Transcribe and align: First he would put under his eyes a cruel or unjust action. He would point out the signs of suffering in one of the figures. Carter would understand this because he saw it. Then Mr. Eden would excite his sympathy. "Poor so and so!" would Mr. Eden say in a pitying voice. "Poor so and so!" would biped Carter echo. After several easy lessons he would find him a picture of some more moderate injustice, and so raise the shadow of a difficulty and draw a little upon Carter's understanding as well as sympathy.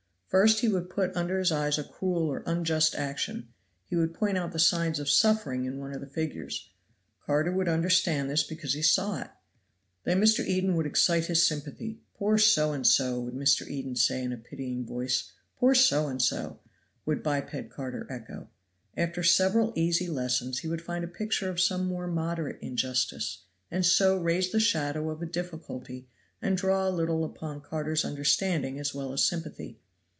First 0.39 0.61
he 0.61 0.69
would 0.69 0.89
put 0.89 1.13
under 1.13 1.39
his 1.39 1.51
eyes 1.51 1.77
a 1.77 1.83
cruel 1.83 2.25
or 2.31 2.41
unjust 2.45 2.95
action. 2.95 3.49
He 3.89 3.97
would 3.97 4.13
point 4.13 4.37
out 4.37 4.53
the 4.53 4.59
signs 4.59 4.97
of 4.97 5.09
suffering 5.09 5.65
in 5.65 5.77
one 5.77 5.93
of 5.93 5.99
the 5.99 6.07
figures. 6.07 6.69
Carter 7.25 7.51
would 7.51 7.67
understand 7.67 8.29
this 8.29 8.41
because 8.41 8.71
he 8.73 8.81
saw 8.81 9.19
it. 9.19 9.27
Then 10.05 10.21
Mr. 10.21 10.39
Eden 10.45 10.77
would 10.77 10.85
excite 10.85 11.25
his 11.25 11.45
sympathy. 11.45 11.99
"Poor 12.13 12.37
so 12.37 12.71
and 12.71 12.87
so!" 12.87 13.19
would 13.19 13.33
Mr. 13.33 13.67
Eden 13.67 13.97
say 13.97 14.23
in 14.23 14.31
a 14.31 14.37
pitying 14.37 14.85
voice. 14.85 15.33
"Poor 15.59 15.75
so 15.75 16.07
and 16.07 16.21
so!" 16.21 16.61
would 17.05 17.21
biped 17.21 17.69
Carter 17.69 18.07
echo. 18.09 18.47
After 18.95 19.23
several 19.23 19.73
easy 19.75 20.07
lessons 20.07 20.59
he 20.59 20.69
would 20.69 20.81
find 20.81 21.03
him 21.03 21.09
a 21.09 21.13
picture 21.13 21.49
of 21.49 21.59
some 21.59 21.85
more 21.87 22.07
moderate 22.07 22.61
injustice, 22.61 23.39
and 23.69 23.85
so 23.85 24.15
raise 24.15 24.49
the 24.49 24.61
shadow 24.61 25.09
of 25.09 25.21
a 25.21 25.25
difficulty 25.25 26.07
and 26.41 26.55
draw 26.55 26.87
a 26.87 26.89
little 26.89 27.25
upon 27.25 27.59
Carter's 27.59 28.05
understanding 28.05 28.79
as 28.79 28.93
well 28.95 29.11
as 29.11 29.25
sympathy. 29.25 29.81